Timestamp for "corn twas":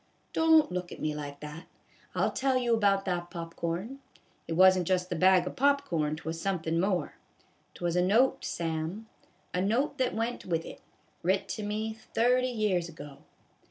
5.87-6.41